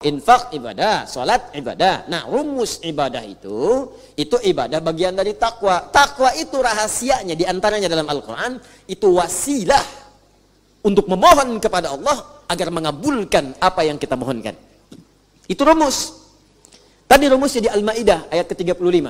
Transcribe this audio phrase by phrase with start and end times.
[0.00, 2.08] Infak ibadah, sholat ibadah.
[2.08, 3.84] Nah, rumus ibadah itu,
[4.16, 5.92] itu ibadah bagian dari takwa.
[5.92, 8.56] Takwa itu rahasianya di antaranya dalam Al-Quran,
[8.88, 9.84] itu wasilah
[10.80, 12.16] untuk memohon kepada Allah
[12.48, 14.56] agar mengabulkan apa yang kita mohonkan.
[15.44, 16.16] Itu rumus.
[17.04, 19.04] Tadi rumusnya di Al-Ma'idah ayat ke-35.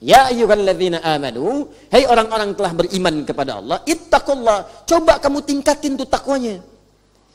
[0.00, 6.64] Ya ayyuhalladzina amanu, hai orang-orang telah beriman kepada Allah, ittaqullah, coba kamu tingkatin tuh takwanya.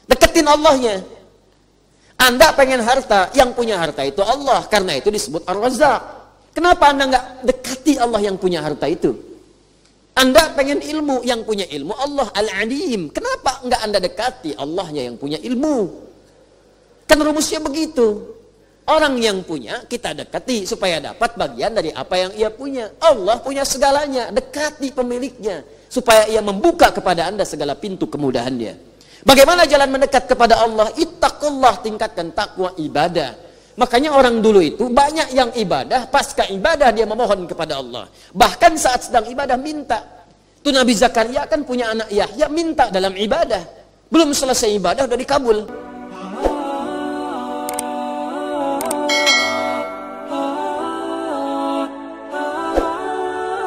[0.09, 1.20] Deketin Allahnya.
[2.21, 4.61] Anda pengen harta, yang punya harta itu Allah.
[4.69, 6.01] Karena itu disebut Ar-Razzaq.
[6.53, 9.09] Kenapa Anda nggak dekati Allah yang punya harta itu?
[10.13, 13.09] Anda pengen ilmu, yang punya ilmu Allah Al-Alim.
[13.09, 15.77] Kenapa nggak Anda dekati Allahnya yang punya ilmu?
[17.09, 18.37] Kan rumusnya begitu.
[18.85, 22.91] Orang yang punya kita dekati supaya dapat bagian dari apa yang ia punya.
[23.01, 28.75] Allah punya segalanya, dekati pemiliknya supaya ia membuka kepada Anda segala pintu kemudahan dia.
[29.21, 30.89] Bagaimana jalan mendekat kepada Allah?
[31.41, 33.33] Ittaqullah tingkatkan takwa ibadah.
[33.73, 38.05] Makanya orang dulu itu banyak yang ibadah, pasca ibadah dia memohon kepada Allah.
[38.29, 40.05] Bahkan saat sedang ibadah minta.
[40.61, 43.57] Itu Nabi Zakaria kan punya anak Yahya minta dalam ibadah.
[44.13, 45.65] Belum selesai ibadah udah dikabul.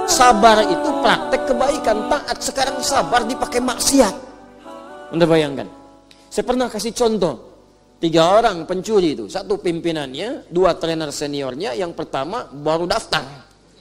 [0.07, 2.39] Sabar itu praktek kebaikan, taat.
[2.39, 4.15] Sekarang sabar dipakai maksiat.
[5.11, 5.67] Anda bayangkan.
[6.31, 7.54] Saya pernah kasih contoh.
[8.05, 9.33] Tiga orang pencuri itu.
[9.33, 11.73] Satu pimpinannya, dua trainer seniornya.
[11.73, 13.25] Yang pertama baru daftar.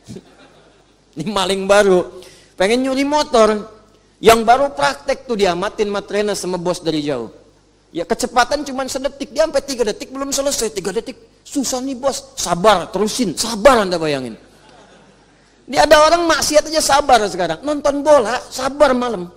[1.19, 2.23] Ini maling baru.
[2.55, 3.51] Pengen nyuri motor.
[4.23, 7.27] Yang baru praktek tuh diamatin sama trainer sama bos dari jauh.
[7.91, 9.35] Ya kecepatan cuma sedetik.
[9.35, 10.71] Dia sampai tiga detik belum selesai.
[10.71, 11.19] Tiga detik.
[11.43, 12.31] Susah nih bos.
[12.39, 13.35] Sabar, terusin.
[13.35, 14.39] Sabar anda bayangin.
[15.67, 17.59] Dia ada orang maksiat aja sabar sekarang.
[17.59, 19.27] Nonton bola, sabar malam.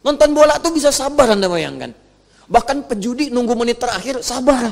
[0.00, 2.05] Nonton bola tuh bisa sabar Anda bayangkan.
[2.46, 4.70] Bahkan pejudi nunggu menit terakhir sabar.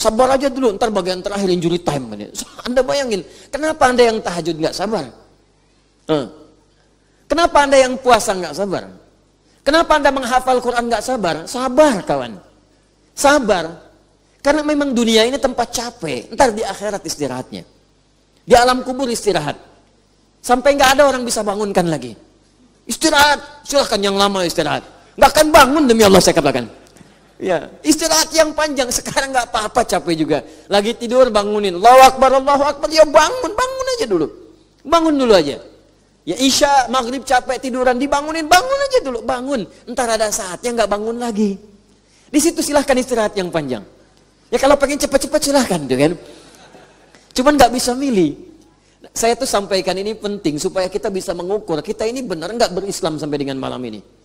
[0.00, 2.08] Sabar aja dulu, ntar bagian terakhir injury time.
[2.66, 3.20] Anda bayangin,
[3.52, 5.04] kenapa Anda yang tahajud nggak sabar?
[7.28, 8.90] Kenapa Anda yang puasa nggak sabar?
[9.60, 11.36] Kenapa Anda menghafal Quran nggak sabar?
[11.44, 12.40] Sabar kawan.
[13.12, 13.92] Sabar.
[14.40, 16.32] Karena memang dunia ini tempat capek.
[16.32, 17.62] Ntar di akhirat istirahatnya.
[18.48, 19.54] Di alam kubur istirahat.
[20.40, 22.16] Sampai nggak ada orang bisa bangunkan lagi.
[22.88, 24.82] Istirahat, silahkan yang lama istirahat.
[25.18, 26.70] Nggak akan bangun demi Allah saya katakan.
[27.40, 30.38] Ya, istirahat yang panjang sekarang nggak apa-apa capek juga.
[30.68, 34.26] Lagi tidur bangunin, Allahu Akbar, Allahu Akbar, ya bangun, bangun aja dulu.
[34.84, 35.56] Bangun dulu aja.
[36.28, 39.64] Ya Isya, maghrib capek tiduran, dibangunin, bangun aja dulu, bangun.
[39.88, 41.56] Entar ada saatnya nggak bangun lagi.
[42.28, 43.88] Di situ silahkan istirahat yang panjang.
[44.52, 46.12] Ya kalau pengen cepat-cepat silahkan, gitu kan.
[47.32, 48.36] Cuman nggak bisa milih.
[49.16, 53.40] Saya tuh sampaikan ini penting supaya kita bisa mengukur kita ini benar nggak berislam sampai
[53.40, 54.19] dengan malam ini.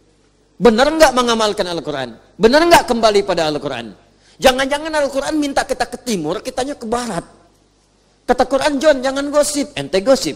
[0.55, 2.15] Benar nggak mengamalkan Al-Quran?
[2.39, 3.91] Benar nggak kembali pada Al-Quran?
[4.39, 7.23] Jangan-jangan Al-Quran minta kita ke timur, kitanya ke barat.
[8.25, 9.75] Kata Quran, John, jangan gosip.
[9.77, 10.33] Ente gosip.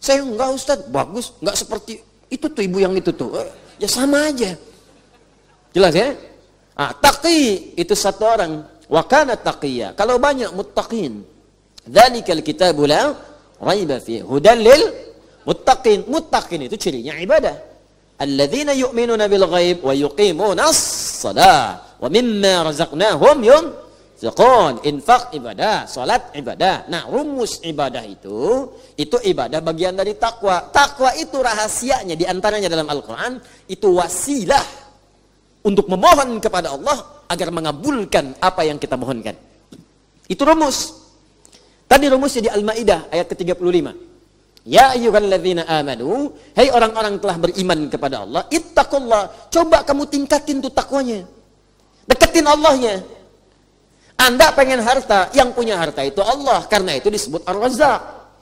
[0.00, 1.36] Saya enggak Ustaz, bagus.
[1.38, 3.36] Enggak seperti itu tuh ibu yang itu tuh.
[3.38, 3.48] Eh,
[3.84, 4.58] ya sama aja.
[5.70, 6.16] Jelas ya?
[6.74, 8.64] Ah, taqi itu satu orang.
[8.88, 9.94] Wakana taqiyya.
[9.94, 11.22] Kalau banyak muttaqin.
[11.86, 13.14] Dzalikal kitabu la
[13.62, 14.82] raiba fi hudan lil
[15.46, 16.08] muttaqin.
[16.10, 17.75] Muttaqin itu cirinya ibadah.
[18.16, 24.80] Alladzina yu'minuna bil ghaib wa yuqimuna as-salah wa mimma razaqnahum yunfiqun.
[24.88, 26.88] Infak ibadah, salat ibadah.
[26.88, 30.64] Nah, rumus ibadah itu itu ibadah bagian dari takwa.
[30.72, 33.36] Takwa itu rahasianya di antaranya dalam Al-Qur'an
[33.68, 34.64] itu wasilah
[35.60, 39.36] untuk memohon kepada Allah agar mengabulkan apa yang kita mohonkan.
[40.24, 41.04] Itu rumus.
[41.86, 44.05] Tadi rumusnya di Al-Maidah ayat ke-35.
[44.66, 51.22] Ya ayyuhalladzina amanu, hai orang-orang telah beriman kepada Allah, ittaqullah, coba kamu tingkatin tuh takwanya.
[52.10, 52.98] Deketin Allahnya.
[54.18, 58.00] Anda pengen harta, yang punya harta itu Allah, karena itu disebut Ar-Razzaq.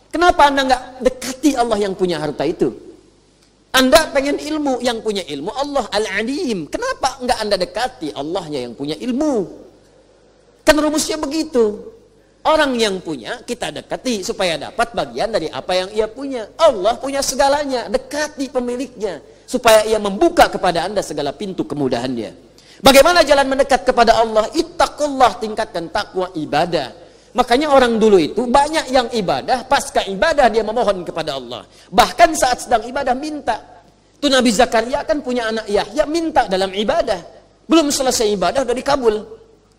[0.08, 2.72] Kenapa Anda nggak dekati Allah yang punya harta itu?
[3.74, 6.72] Anda pengen ilmu, yang punya ilmu Allah Al-Alim.
[6.72, 9.44] Kenapa nggak Anda dekati Allahnya yang punya ilmu?
[10.64, 11.93] Kan rumusnya begitu.
[12.44, 16.44] Orang yang punya kita dekati supaya dapat bagian dari apa yang ia punya.
[16.60, 22.36] Allah punya segalanya, dekati pemiliknya supaya ia membuka kepada Anda segala pintu kemudahan dia.
[22.84, 24.44] Bagaimana jalan mendekat kepada Allah?
[24.52, 26.92] Ittaqullah tingkatkan takwa ibadah.
[27.32, 31.64] Makanya orang dulu itu banyak yang ibadah, pasca ibadah dia memohon kepada Allah.
[31.88, 33.56] Bahkan saat sedang ibadah minta.
[34.20, 37.24] Itu Nabi Zakaria kan punya anak Yahya minta dalam ibadah.
[37.64, 39.16] Belum selesai ibadah udah dikabul.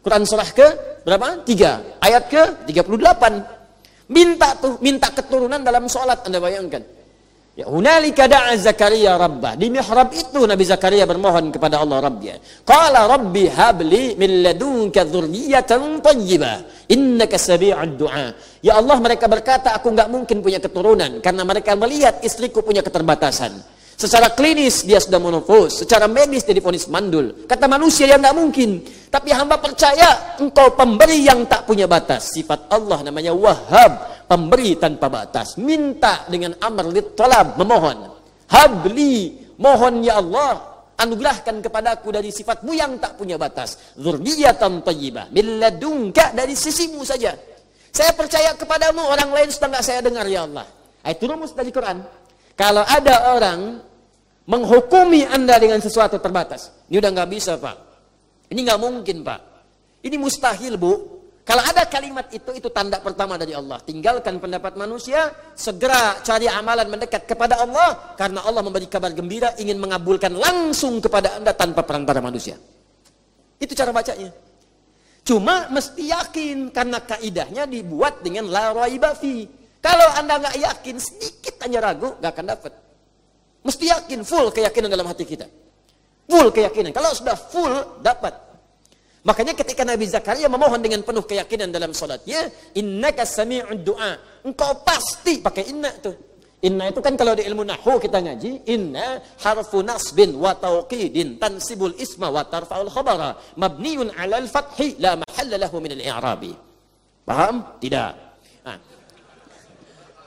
[0.06, 0.68] Quran surah ke
[1.02, 1.42] berapa?
[1.42, 1.98] Tiga.
[1.98, 4.06] Ayat ke 38.
[4.06, 6.22] Minta tuh, minta keturunan dalam sholat.
[6.30, 6.86] Anda bayangkan.
[7.56, 9.56] Ya, hunalika da'a Zakaria rabbah.
[9.56, 12.36] Di mihrab itu Nabi Zakaria bermohon kepada Allah Rabbnya.
[12.68, 16.86] Qala rabbi habli min ladunka dzurriyyatan thayyibah.
[16.92, 18.36] Innaka sami'ud du'a.
[18.60, 23.75] Ya Allah mereka berkata aku enggak mungkin punya keturunan karena mereka melihat istriku punya keterbatasan.
[23.96, 27.48] Secara klinis dia sudah monofos, secara medis dia difonis mandul.
[27.48, 28.84] Kata manusia yang nggak mungkin.
[29.08, 32.36] Tapi hamba percaya engkau pemberi yang tak punya batas.
[32.36, 35.56] Sifat Allah namanya Wahhab, pemberi tanpa batas.
[35.56, 38.12] Minta dengan amr tolab, memohon.
[38.52, 39.32] Habli,
[39.64, 43.96] mohon ya Allah, anugerahkan kepadaku dari sifatmu yang tak punya batas.
[43.96, 47.32] Zurriyatan tayyibah, milladunka dari sisimu saja.
[47.96, 50.68] Saya percaya kepadamu, orang lain sudah nggak saya dengar ya Allah.
[51.08, 52.25] Itu rumus dari Quran.
[52.56, 53.84] Kalau ada orang
[54.48, 57.78] menghukumi Anda dengan sesuatu terbatas, ini udah nggak bisa Pak.
[58.52, 59.42] Ini nggak mungkin Pak.
[60.08, 61.16] Ini mustahil Bu.
[61.46, 63.78] Kalau ada kalimat itu, itu tanda pertama dari Allah.
[63.78, 69.78] Tinggalkan pendapat manusia, segera cari amalan mendekat kepada Allah, karena Allah memberi kabar gembira, ingin
[69.78, 72.58] mengabulkan langsung kepada Anda tanpa perantara manusia.
[73.62, 74.34] Itu cara bacanya.
[75.22, 79.46] Cuma mesti yakin, karena kaidahnya dibuat dengan la raibafi.
[79.86, 82.74] Kalau Anda nggak yakin, sedikit hanya ragu, nggak akan dapat.
[83.66, 85.50] Mesti yakin, full keyakinan dalam hati kita.
[86.30, 86.94] Full keyakinan.
[86.94, 88.46] Kalau sudah full, dapat.
[89.26, 92.46] Makanya ketika Nabi Zakaria memohon dengan penuh keyakinan dalam salatnya,
[92.78, 94.46] innaka sami'ud du'a.
[94.46, 96.14] Engkau pasti pakai inna tuh.
[96.62, 101.94] Inna itu kan kalau di ilmu nahu kita ngaji, inna harfu nasbin wa tauqidin tansibul
[101.98, 106.54] isma wa tarfa'ul khabara mabniun 'ala al-fathi la mahalla lahu min al-i'rabi.
[107.26, 107.82] Paham?
[107.82, 108.12] Tidak.
[108.66, 108.78] Nah,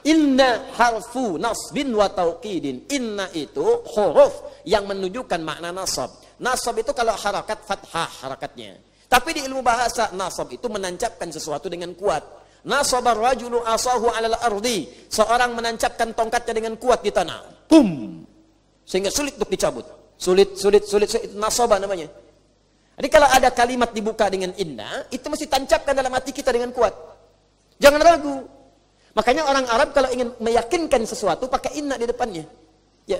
[0.07, 2.87] Inna harfu nasbin wa tauqidin.
[2.93, 3.65] Inna itu
[3.95, 6.13] huruf yang menunjukkan makna nasab.
[6.39, 8.79] Nasab itu kalau harakat fathah harakatnya.
[9.09, 12.23] Tapi di ilmu bahasa nasab itu menancapkan sesuatu dengan kuat.
[12.69, 14.87] Nasabar rajulu asahu alal ardi.
[15.09, 17.67] Seorang menancapkan tongkatnya dengan kuat di tanah.
[17.67, 18.23] Bum.
[18.85, 19.87] Sehingga sulit untuk dicabut.
[20.19, 21.31] Sulit, sulit, sulit, sulit.
[21.35, 22.11] Nasabah namanya.
[22.99, 26.91] Jadi kalau ada kalimat dibuka dengan inna, itu mesti tancapkan dalam hati kita dengan kuat.
[27.79, 28.58] Jangan ragu.
[29.19, 32.47] Makanya orang Arab kalau ingin meyakinkan sesuatu pakai inna di depannya.
[33.03, 33.19] Ya.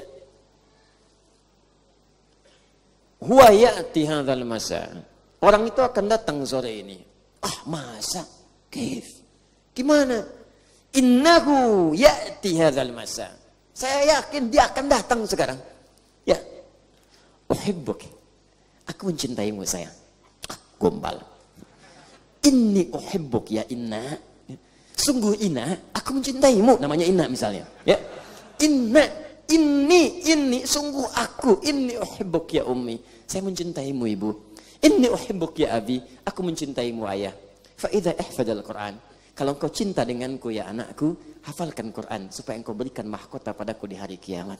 [3.19, 4.87] Huwa ya'ti hadzal masa.
[5.43, 7.03] Orang itu akan datang sore ini.
[7.43, 8.23] Ah, masa?
[8.71, 9.27] Kif?
[9.75, 10.23] Gimana?
[10.95, 13.35] Innahu ya'ti hadzal masa.
[13.75, 15.59] Saya yakin dia akan datang sekarang.
[16.23, 16.39] Ya.
[17.51, 18.07] Uhibbuk.
[18.87, 19.95] Aku mencintaimu sayang.
[20.47, 21.19] Ah, gombal.
[22.47, 24.28] Inni uhibbuk ya inna
[24.99, 26.83] sungguh Ina, aku mencintaimu.
[26.83, 27.65] Namanya Ina misalnya.
[27.87, 27.97] Ya.
[28.59, 29.07] Inna,
[29.47, 31.63] ini, ini, sungguh aku.
[31.63, 32.99] Ini uhibbuk ya ummi.
[33.25, 34.31] Saya mencintaimu ibu.
[34.83, 36.03] Ini uhibbuk ya abi.
[36.27, 37.33] Aku mencintaimu ayah.
[37.79, 38.99] Fa'idha ihfadal Quran.
[39.39, 41.15] Kalau engkau cinta denganku ya anakku,
[41.47, 44.59] hafalkan Quran supaya engkau berikan mahkota padaku di hari kiamat.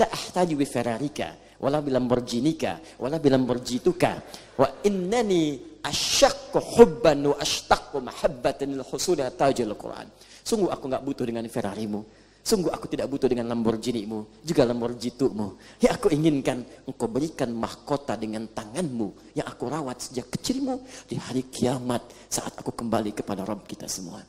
[0.00, 4.12] La ahtaju bi Ferrarika, wala bi Lamborghinika, wala bi Lamborghituka.
[4.56, 10.08] Wa innani asyakku hubban wa ashtaqu mahabbatan lil husuli tajil Quran.
[10.44, 12.00] Sungguh aku nggak butuh dengan Ferrarimu.
[12.40, 15.76] Sungguh aku tidak butuh dengan Lamborghini-mu, juga Lamborghini-mu.
[15.76, 21.52] Yang aku inginkan, engkau berikan mahkota dengan tanganmu yang aku rawat sejak kecilmu di hari
[21.52, 22.00] kiamat
[22.32, 24.24] saat aku kembali kepada Rabb kita semua.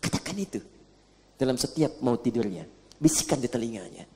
[0.00, 0.58] Katakan itu
[1.36, 2.64] dalam setiap mau tidurnya.
[2.96, 4.08] Bisikan di telinganya.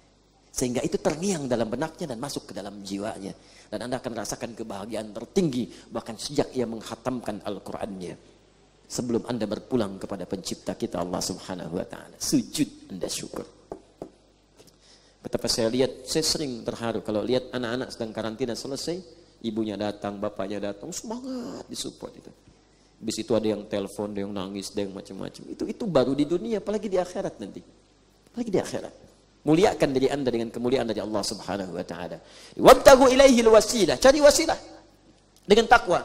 [0.57, 3.37] Sehingga itu terngiang dalam benaknya dan masuk ke dalam jiwanya.
[3.69, 8.17] Dan Anda akan merasakan kebahagiaan tertinggi bahkan sejak ia menghatamkan Al-Qur'annya.
[8.89, 12.17] Sebelum Anda berpulang kepada pencipta kita Allah Subhanahu wa taala.
[12.17, 13.45] Sujud Anda syukur.
[15.21, 18.97] Betapa saya lihat, saya sering terharu kalau lihat anak-anak sedang karantina selesai,
[19.45, 22.33] ibunya datang, bapaknya datang, semangat disupport itu.
[22.97, 25.43] Habis itu ada yang telepon, ada yang nangis, ada yang macam-macam.
[25.53, 27.61] Itu itu baru di dunia, apalagi di akhirat nanti.
[28.33, 29.06] Apalagi di akhirat.
[29.47, 32.19] Muliakan diri anda dengan kemuliaan dari Allah subhanahu wa ta'ala.
[32.59, 33.95] Wabtagu ilaihi wasilah.
[33.95, 34.59] Cari wasilah.
[35.47, 36.03] Dengan takwa.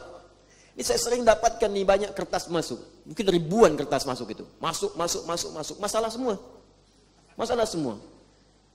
[0.78, 2.78] Ini saya sering dapatkan nih banyak kertas masuk.
[3.02, 4.46] Mungkin ribuan kertas masuk itu.
[4.62, 5.76] Masuk, masuk, masuk, masuk.
[5.82, 6.38] Masalah semua.
[7.34, 7.98] Masalah semua.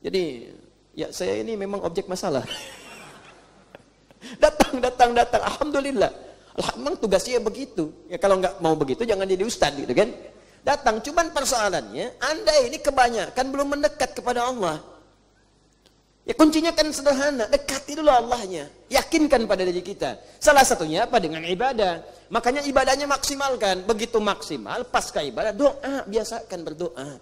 [0.03, 0.51] Jadi,
[0.91, 2.43] ya saya ini memang objek masalah.
[4.43, 5.47] datang, datang, datang.
[5.47, 6.11] Alhamdulillah.
[6.59, 7.87] Alhamdulillah tugasnya begitu.
[8.11, 10.11] Ya kalau nggak mau begitu jangan jadi ustad gitu kan
[10.67, 10.99] datang.
[10.99, 14.83] Cuman persoalannya, Anda ini kebanyakan belum mendekat kepada Allah.
[16.27, 18.67] Ya kuncinya kan sederhana, dekati dulu Allahnya.
[18.91, 20.19] Yakinkan pada diri kita.
[20.43, 21.23] Salah satunya apa?
[21.23, 22.03] Dengan ibadah.
[22.27, 23.87] Makanya ibadahnya maksimalkan.
[23.87, 26.03] Begitu maksimal, pasca ibadah, doa.
[26.03, 27.15] Biasakan berdoa.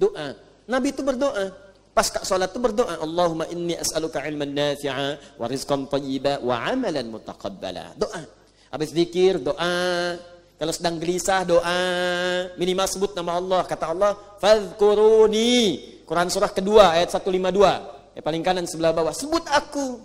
[0.00, 0.32] Doa.
[0.64, 1.52] Nabi itu berdoa.
[1.92, 3.04] Pasca sholat itu berdoa.
[3.04, 8.00] Allahumma inni as'aluka ilman nafi'a wa rizqan tayyiba wa amalan mutaqabbala.
[8.00, 8.24] Doa.
[8.72, 10.16] Habis zikir, doa.
[10.58, 11.80] Kalau sedang gelisah doa,
[12.58, 13.62] minimal sebut nama Allah.
[13.62, 17.78] Kata Allah, "Fadhkuruni." Quran surah kedua ayat 152.
[18.18, 19.14] Ya, paling kanan sebelah bawah.
[19.14, 20.02] Sebut aku.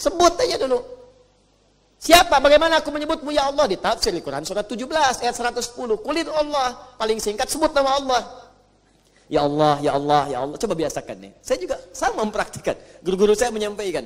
[0.00, 0.80] Sebut aja dulu.
[2.00, 2.40] Siapa?
[2.40, 3.68] Bagaimana aku menyebutmu ya Allah?
[3.68, 6.00] Di tafsir Quran surah 17 ayat 110.
[6.00, 6.96] Kulit Allah.
[6.96, 8.22] Paling singkat sebut nama Allah.
[9.28, 10.56] Ya Allah, ya Allah, ya Allah.
[10.60, 11.32] Coba biasakan nih.
[11.40, 12.76] Saya juga sama mempraktikkan.
[13.00, 14.04] Guru-guru saya menyampaikan.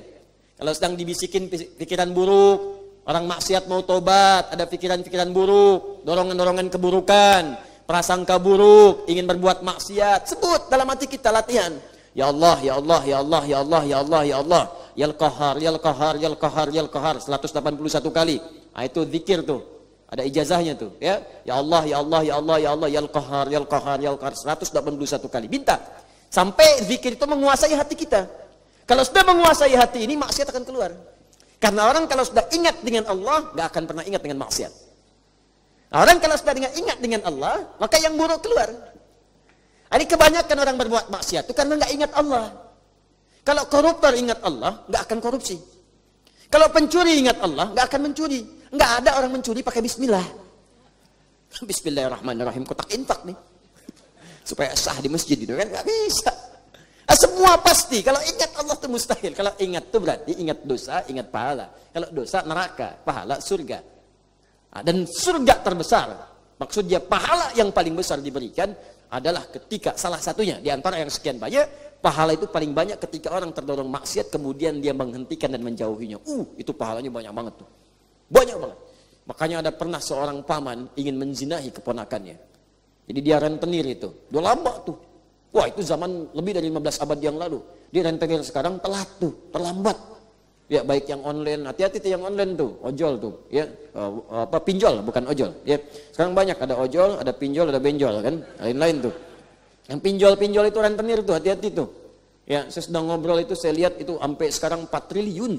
[0.59, 2.78] Kalau sedang dibisikin pikiran buruk,
[3.09, 7.57] orang maksiat mau tobat, ada pikiran-pikiran buruk, dorongan-dorongan keburukan,
[7.89, 11.73] prasangka buruk, ingin berbuat maksiat, sebut dalam hati kita latihan.
[12.13, 14.65] Ya Allah, ya Allah, ya Allah, ya Allah, ya Allah, ya Allah.
[14.99, 18.43] Yal Qahar, Yal Qahar, Yal Qahar, Yal Qahar 181 kali.
[18.75, 19.63] Nah, itu zikir tuh.
[20.09, 21.23] Ada ijazahnya tuh, ya.
[21.47, 25.31] Ya Allah, ya Allah, ya Allah, ya Allah, Yal Qahar, Yal Qahar, Yal Qahar 181
[25.31, 25.47] kali.
[25.47, 25.79] Minta.
[26.27, 28.27] Sampai zikir itu menguasai hati kita.
[28.83, 30.91] Kalau sudah menguasai hati ini, maksiat akan keluar.
[31.59, 34.73] Karena orang kalau sudah ingat dengan Allah, nggak akan pernah ingat dengan maksiat.
[35.91, 38.71] Orang kalau sudah ingat dengan Allah, maka yang buruk keluar.
[39.89, 42.53] Ini kebanyakan orang berbuat maksiat itu karena nggak ingat Allah.
[43.43, 45.57] Kalau koruptor ingat Allah, nggak akan korupsi.
[46.53, 48.41] Kalau pencuri ingat Allah, nggak akan mencuri.
[48.69, 50.25] Nggak ada orang mencuri pakai Bismillah.
[51.73, 52.69] Bismillahirrahmanirrahim.
[52.69, 53.37] Kotak infak nih.
[54.49, 56.48] Supaya sah di masjid itu kan nggak bisa.
[57.09, 58.05] Nah, semua pasti.
[58.05, 59.33] Kalau ingat Allah itu mustahil.
[59.33, 61.73] Kalau ingat itu berarti ingat dosa, ingat pahala.
[61.89, 63.79] Kalau dosa neraka, pahala surga.
[64.77, 66.09] Nah, dan surga terbesar.
[66.61, 68.77] Maksudnya pahala yang paling besar diberikan
[69.09, 73.57] adalah ketika salah satunya di antara yang sekian banyak pahala itu paling banyak ketika orang
[73.57, 76.21] terdorong maksiat kemudian dia menghentikan dan menjauhinya.
[76.29, 77.69] Uh, itu pahalanya banyak banget tuh.
[78.29, 78.79] Banyak banget.
[79.29, 82.37] Makanya ada pernah seorang paman ingin menzinahi keponakannya.
[83.09, 84.29] Jadi dia rentenir itu.
[84.29, 85.08] Udah lama tuh.
[85.49, 87.59] Wah itu zaman lebih dari 15 abad yang lalu.
[87.89, 89.97] Dia rentenir sekarang telat tuh, terlambat.
[90.69, 93.65] Ya baik yang online, hati-hati tuh yang online tuh, ojol tuh, ya
[93.97, 95.65] uh, apa pinjol bukan ojol.
[95.65, 95.81] Ya
[96.13, 99.15] sekarang banyak ada ojol, ada pinjol, ada benjol kan, lain-lain tuh.
[99.89, 101.89] Yang pinjol-pinjol itu rentenir tuh, hati-hati tuh.
[102.45, 105.55] Ya, saya sedang ngobrol itu saya lihat itu sampai sekarang 4 triliun.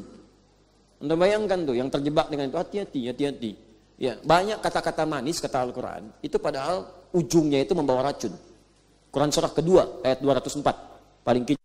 [1.02, 3.52] Anda bayangkan tuh yang terjebak dengan itu hati-hati, hati-hati.
[3.98, 8.38] Ya, banyak kata-kata manis kata Al-Qur'an, itu padahal ujungnya itu membawa racun.
[9.10, 11.26] Quran surah kedua ayat 204.
[11.26, 11.58] Paling kecil.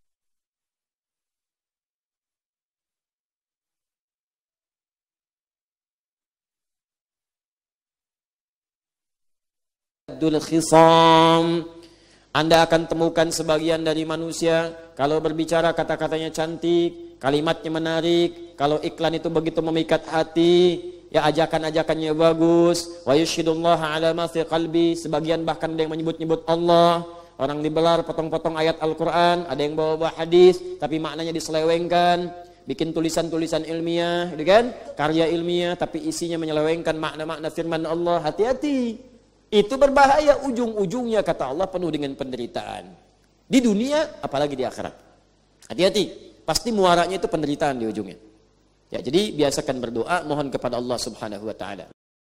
[12.35, 14.73] Anda akan temukan sebagian dari manusia.
[14.99, 20.83] Kalau berbicara kata-katanya cantik, kalimatnya menarik, kalau iklan itu begitu memikat hati,
[21.15, 24.11] ya ajakan-ajakannya bagus, wa ala
[24.51, 27.07] qalbi, sebagian bahkan ada yang menyebut-nyebut Allah,
[27.39, 32.31] orang dibelar potong-potong ayat Al-Qur'an, ada yang bawa-bawa hadis tapi maknanya diselewengkan,
[32.65, 34.73] bikin tulisan-tulisan ilmiah, gitu kan?
[34.97, 38.25] Karya ilmiah tapi isinya menyelewengkan makna-makna firman Allah.
[38.25, 39.13] Hati-hati.
[39.53, 42.91] Itu berbahaya ujung-ujungnya kata Allah penuh dengan penderitaan.
[43.45, 44.95] Di dunia apalagi di akhirat.
[45.71, 46.05] Hati-hati,
[46.43, 48.19] pasti muaranya itu penderitaan di ujungnya.
[48.91, 51.87] Ya, jadi biasakan berdoa mohon kepada Allah Subhanahu wa taala.